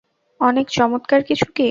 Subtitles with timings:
[0.41, 1.67] অনেক চমৎকার কিছু কি?